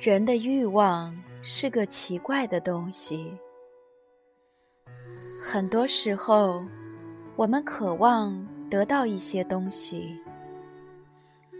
[0.00, 1.12] 人的欲望
[1.42, 3.36] 是个奇怪的东西。
[5.42, 6.64] 很多时候，
[7.34, 10.16] 我们渴望得到一些东西，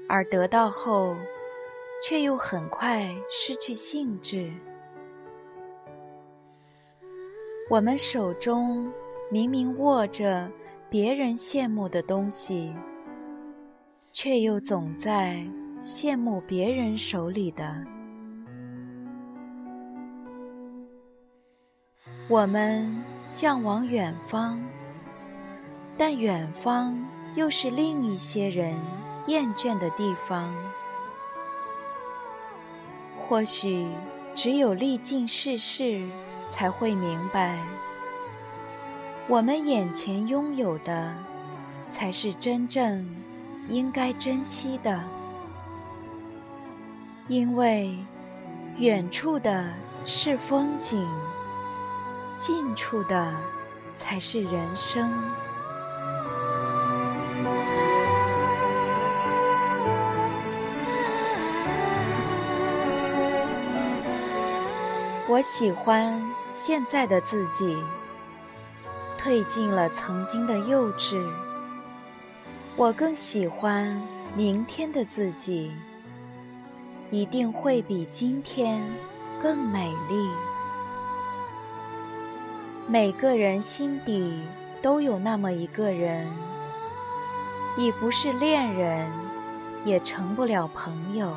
[0.08, 1.16] 而得到后，
[2.04, 4.52] 却又很快失去兴致。
[7.68, 8.88] 我们手中
[9.32, 10.48] 明明握着
[10.88, 12.72] 别人羡慕的东西，
[14.12, 15.44] 却又总在
[15.82, 17.84] 羡慕别人手里的。
[22.30, 24.62] 我们向往远方，
[25.96, 27.02] 但远方
[27.34, 28.78] 又是另一些人
[29.28, 30.54] 厌倦的地方。
[33.18, 33.86] 或许
[34.34, 36.06] 只有历尽世事，
[36.50, 37.58] 才会明白，
[39.26, 41.14] 我们眼前拥有的，
[41.88, 43.08] 才是真正
[43.68, 45.02] 应该珍惜的。
[47.26, 47.96] 因为
[48.76, 49.72] 远处的
[50.04, 51.08] 是风景。
[52.38, 53.34] 近处的
[53.96, 55.12] 才是人生。
[65.26, 67.76] 我喜欢现在的自己，
[69.20, 71.20] 褪尽了曾经的幼稚。
[72.76, 74.00] 我更喜欢
[74.36, 75.74] 明天的自己，
[77.10, 78.80] 一定会比今天
[79.42, 80.30] 更美丽。
[82.90, 84.42] 每个人心底
[84.80, 86.26] 都有那么一个人，
[87.76, 89.12] 已不是恋人，
[89.84, 91.36] 也成不了朋友。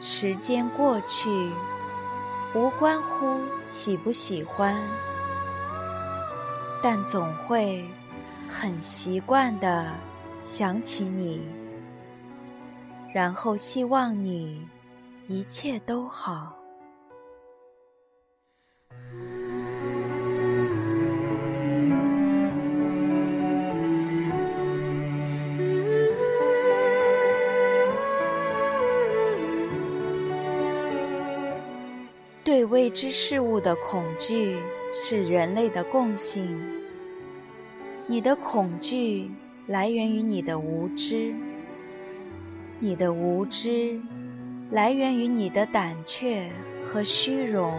[0.00, 1.50] 时间过去，
[2.54, 4.80] 无关乎喜不喜欢，
[6.80, 7.84] 但总会
[8.48, 9.92] 很习惯地
[10.44, 11.44] 想起你，
[13.12, 14.68] 然后希望你
[15.26, 16.63] 一切都好。
[32.64, 34.56] 未知事物的恐惧
[34.94, 36.60] 是人类的共性。
[38.06, 39.30] 你的恐惧
[39.66, 41.34] 来源于你的无知，
[42.78, 44.00] 你的无知
[44.70, 46.50] 来源于你的胆怯
[46.86, 47.72] 和虚荣。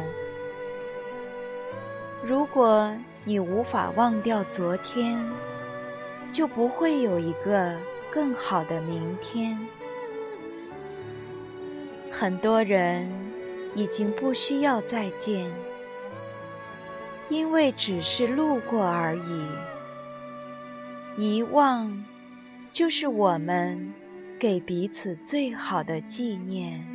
[2.24, 5.20] 如果你无法忘掉昨天，
[6.32, 7.76] 就不会有一个
[8.12, 9.58] 更好的明天。
[12.12, 13.25] 很多人。
[13.76, 15.52] 已经不需要再见，
[17.30, 19.48] 因为只是路过而已。
[21.18, 22.04] 遗忘，
[22.72, 23.94] 就是我们
[24.40, 26.88] 给彼此最好的纪念。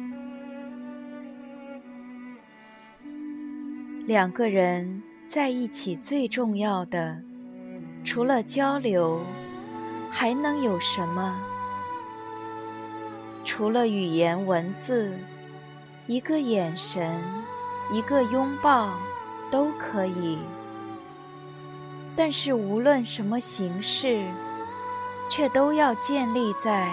[4.06, 7.22] 两个人在一起最重要的，
[8.02, 9.20] 除了交流，
[10.10, 11.38] 还能有什么？
[13.44, 15.12] 除了语言文字。
[16.10, 17.22] 一个眼神，
[17.92, 18.98] 一个拥抱，
[19.48, 20.40] 都可以。
[22.16, 24.28] 但是无论什么形式，
[25.28, 26.92] 却都要建立在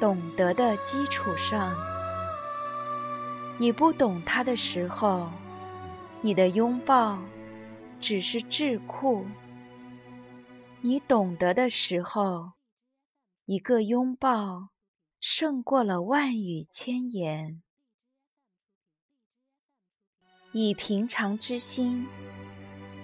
[0.00, 1.72] 懂得的基础上。
[3.56, 5.30] 你不懂他的时候，
[6.20, 7.20] 你的拥抱
[8.00, 9.24] 只是智库；
[10.80, 12.50] 你懂得的时候，
[13.46, 14.70] 一个拥抱
[15.20, 17.62] 胜过了万语千言。
[20.52, 22.06] 以平常之心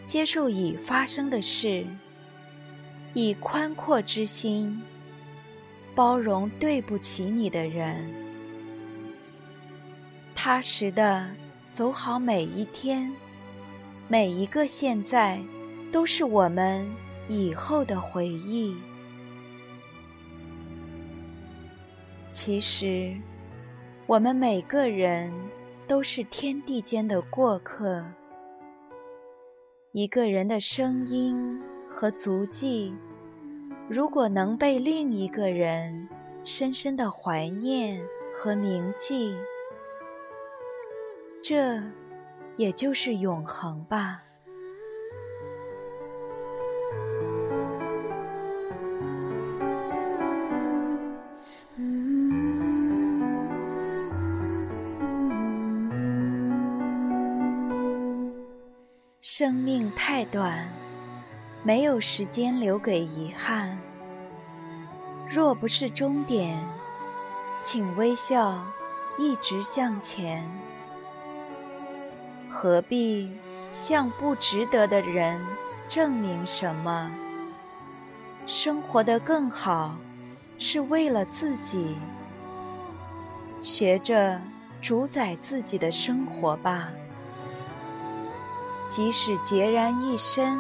[0.07, 1.87] 接受已发生的事，
[3.15, 4.83] 以宽阔之心
[5.95, 8.13] 包容对不起你的人，
[10.35, 11.29] 踏实的
[11.73, 13.13] 走好每一天，
[14.09, 15.41] 每一个现在
[15.93, 16.85] 都是我们
[17.29, 18.77] 以后的回忆。
[22.33, 23.17] 其实，
[24.07, 25.33] 我们每个人
[25.87, 28.05] 都是天地间的过客。
[29.93, 32.95] 一个人的声音和足迹，
[33.89, 36.09] 如果能被另一个人
[36.45, 38.05] 深深的怀念
[38.35, 39.37] 和铭记，
[41.43, 41.81] 这
[42.57, 44.23] 也就是永恒吧。
[59.29, 60.69] 生命太短，
[61.65, 63.77] 没有时间留给遗憾。
[65.29, 66.65] 若不是终点，
[67.61, 68.65] 请微笑，
[69.19, 70.49] 一直向前。
[72.49, 73.29] 何必
[73.73, 75.45] 向不值得的人
[75.89, 77.11] 证明什么？
[78.47, 79.97] 生活的更好，
[80.57, 81.97] 是为了自己。
[83.61, 84.41] 学着
[84.81, 86.91] 主宰自己的生活吧。
[88.89, 90.59] 即使孑然一身，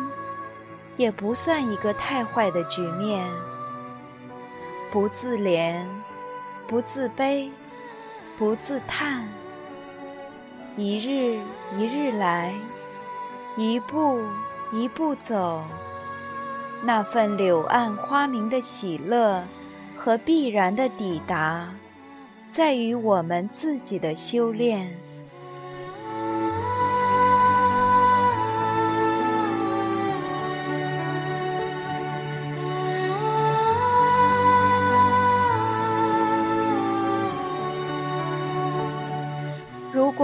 [0.96, 3.24] 也不算一个太坏的局面。
[4.90, 5.84] 不自怜，
[6.66, 7.50] 不自卑，
[8.38, 9.28] 不自叹，
[10.76, 11.38] 一日
[11.76, 12.54] 一日来，
[13.56, 14.20] 一步
[14.72, 15.62] 一步走。
[16.82, 19.44] 那份柳暗花明的喜乐
[19.96, 21.68] 和必然的抵达，
[22.50, 24.96] 在于我们自己的修炼。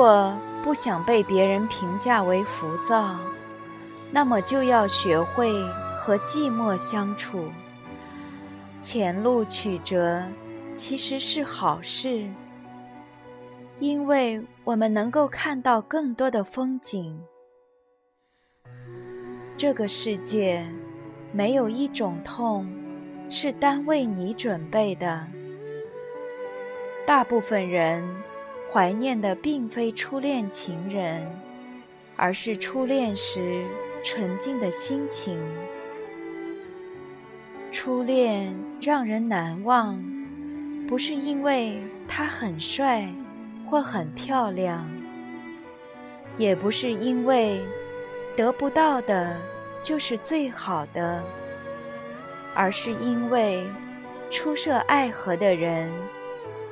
[0.03, 3.15] 果不想被别人评价为浮躁，
[4.11, 5.53] 那么就要学会
[6.01, 7.45] 和寂寞相处。
[8.83, 10.21] 前路曲折
[10.75, 12.29] 其实是好事，
[13.79, 17.23] 因为我们能够看到更多的风景。
[19.57, 20.67] 这个世界
[21.31, 22.69] 没有一种痛
[23.31, 25.25] 是单为你准备的，
[27.07, 28.03] 大部分人。
[28.73, 31.31] 怀念的并非初恋情人，
[32.17, 33.67] 而是初恋时
[34.03, 35.39] 纯净的心情。
[37.71, 40.03] 初恋让人难忘，
[40.89, 43.07] 不是因为他很帅
[43.67, 44.91] 或很漂亮，
[46.39, 47.61] 也不是因为
[48.35, 49.37] 得不到的
[49.83, 51.23] 就是最好的，
[52.55, 53.67] 而是因为
[54.31, 55.93] 初涉爱河的人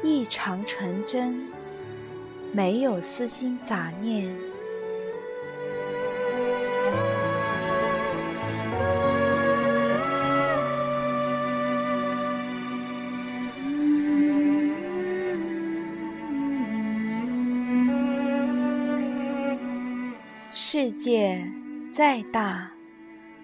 [0.03, 1.47] 异常纯真。
[2.53, 4.29] 没有私心杂念。
[20.53, 21.49] 世界
[21.93, 22.71] 再大，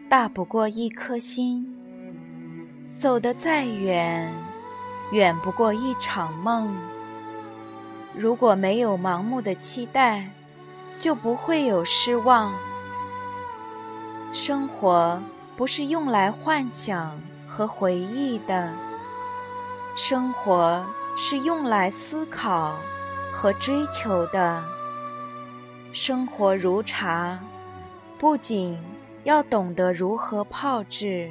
[0.09, 1.65] 大不过一颗心；
[2.97, 4.33] 走得再远，
[5.13, 6.96] 远不过一场梦。
[8.17, 10.31] 如果没有盲目的期待，
[10.99, 12.55] 就不会有失望。
[14.33, 15.23] 生活
[15.55, 18.73] 不是用来幻想和回忆的，
[19.97, 20.85] 生活
[21.19, 22.77] 是用来思考
[23.35, 24.65] 和追求的。
[25.93, 27.39] 生活如茶，
[28.19, 28.79] 不仅
[29.25, 31.31] 要懂得如何泡制，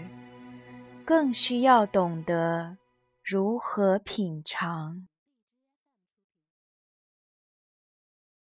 [1.04, 2.78] 更需要懂得
[3.24, 5.08] 如何品尝。